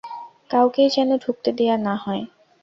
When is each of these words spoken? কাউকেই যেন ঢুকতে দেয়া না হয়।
কাউকেই 0.49 0.89
যেন 0.89 1.09
ঢুকতে 1.17 1.49
দেয়া 1.57 1.75
না 1.77 1.93
হয়। 1.95 2.23